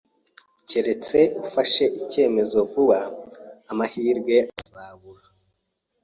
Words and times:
Keretse 0.69 1.19
ufashe 1.45 1.83
icyemezo 2.01 2.57
vuba, 2.71 2.99
amahirwe 3.71 4.35
azabura. 4.61 5.25